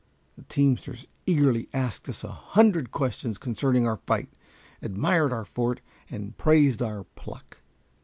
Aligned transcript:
The 0.35 0.41
teamsters 0.45 1.07
eagerly 1.27 1.69
asked 1.75 2.09
us 2.09 2.23
a 2.23 2.31
hundred 2.31 2.89
questions 2.89 3.37
concerning 3.37 3.85
our 3.85 3.97
fight, 4.07 4.29
admired 4.81 5.31
our 5.31 5.45
fort, 5.45 5.79
and 6.09 6.35
praised 6.39 6.81
our 6.81 7.03
pluck. 7.03 7.59